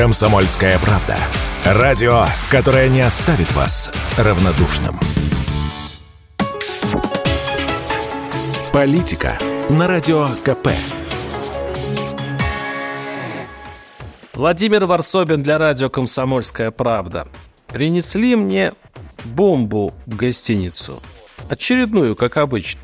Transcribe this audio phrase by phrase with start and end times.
[0.00, 1.18] Комсомольская правда.
[1.62, 4.98] Радио, которое не оставит вас равнодушным.
[8.72, 10.68] Политика на Радио КП.
[14.32, 17.28] Владимир Варсобин для радио «Комсомольская правда».
[17.66, 18.72] Принесли мне
[19.24, 21.02] бомбу в гостиницу.
[21.50, 22.80] Очередную, как обычно.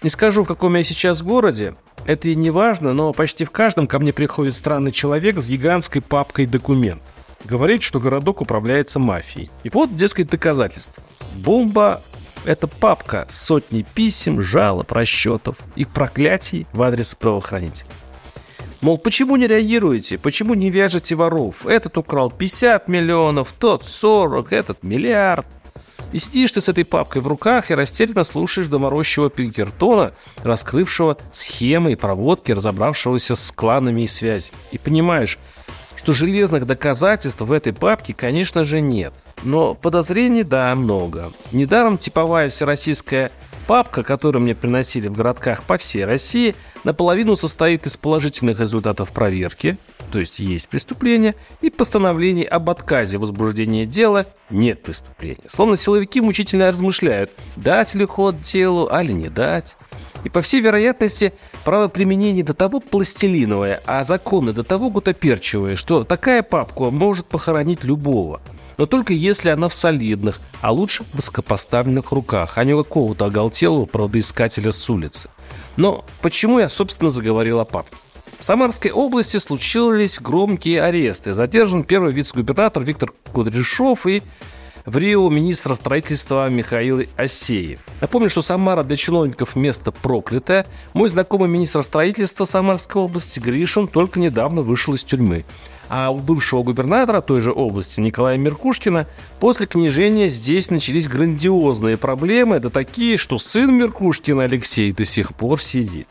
[0.00, 1.74] Не скажу, в каком я сейчас городе.
[2.06, 6.00] Это и не важно, но почти в каждом ко мне приходит странный человек с гигантской
[6.00, 7.02] папкой документ.
[7.44, 9.50] Говорит, что городок управляется мафией.
[9.64, 11.02] И вот, дескать, доказательство.
[11.34, 12.00] Бомба–
[12.44, 17.90] это папка с сотней писем, жалоб, расчетов и проклятий в адрес правоохранителей.
[18.82, 20.16] Мол, почему не реагируете?
[20.16, 21.66] Почему не вяжете воров?
[21.66, 25.46] Этот украл 50 миллионов, тот 40, этот миллиард.
[26.16, 31.92] И сидишь ты с этой папкой в руках и растерянно слушаешь доморощего Пинкертона, раскрывшего схемы
[31.92, 34.56] и проводки, разобравшегося с кланами и связями.
[34.72, 35.38] И понимаешь,
[35.94, 39.12] что железных доказательств в этой папке, конечно же, нет.
[39.42, 41.34] Но подозрений, да, много.
[41.52, 43.30] Недаром типовая всероссийская
[43.66, 49.76] папка, которую мне приносили в городках по всей России, наполовину состоит из положительных результатов проверки,
[50.12, 55.42] то есть есть преступление, и постановлений об отказе возбуждения дела нет преступления.
[55.46, 59.76] Словно силовики мучительно размышляют, дать ли ход делу, али не дать.
[60.24, 61.32] И по всей вероятности,
[61.64, 67.84] право применения до того пластилиновое, а законы до того гутоперчивые, что такая папка может похоронить
[67.84, 68.40] любого.
[68.78, 73.86] Но только если она в солидных, а лучше в высокопоставленных руках, а не какого-то оголтелого
[73.86, 75.30] правдоискателя с улицы.
[75.76, 77.96] Но почему я, собственно, заговорил о папке?
[78.38, 81.32] В Самарской области случились громкие аресты.
[81.32, 84.22] Задержан первый вице-губернатор Виктор Кудряшов и
[84.86, 87.80] в Рио министра строительства Михаил Асеев.
[88.00, 90.64] Напомню, что Самара для чиновников место проклятое.
[90.94, 95.44] Мой знакомый министр строительства Самарской области Гришин только недавно вышел из тюрьмы.
[95.88, 99.06] А у бывшего губернатора той же области Николая Меркушкина
[99.40, 105.60] после княжения здесь начались грандиозные проблемы, да такие, что сын Меркушкина Алексей до сих пор
[105.60, 106.08] сидит.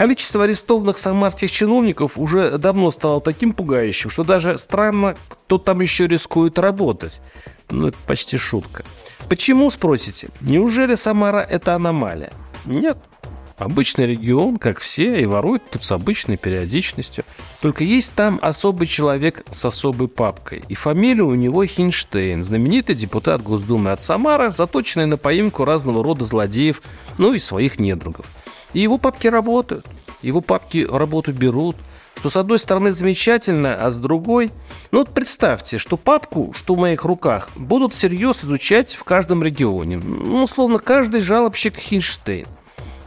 [0.00, 6.06] Количество арестованных самарских чиновников уже давно стало таким пугающим, что даже странно, кто там еще
[6.06, 7.20] рискует работать.
[7.68, 8.82] Ну, это почти шутка.
[9.28, 10.30] Почему, спросите?
[10.40, 12.32] Неужели Самара– это аномалия?
[12.64, 12.96] Нет.
[13.58, 17.24] Обычный регион, как все, и ворует тут с обычной периодичностью.
[17.60, 20.62] Только есть там особый человек с особой папкой.
[20.70, 26.24] И фамилия у него Хинштейн, знаменитый депутат Госдумы от Самары, заточенный на поимку разного рода
[26.24, 26.80] злодеев,
[27.18, 28.24] ну и своих недругов.
[28.72, 29.86] И его папки работают.
[30.22, 31.76] Его папки работу берут.
[32.16, 34.50] Что с одной стороны замечательно, а с другой...
[34.90, 39.96] Ну вот представьте, что папку, что в моих руках, будут всерьез изучать в каждом регионе.
[39.96, 42.46] Ну, словно каждый жалобщик Хинштейн.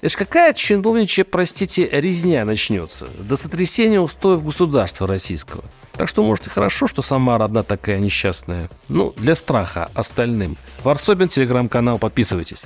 [0.01, 3.07] Это ж какая чиновничья, простите, резня начнется?
[3.19, 5.63] До сотрясения устоев государства российского.
[5.93, 8.67] Так что, может, и хорошо, что Самара одна такая несчастная.
[8.89, 10.57] Ну, для страха остальным.
[10.83, 12.65] Варсобин, телеграм-канал, подписывайтесь.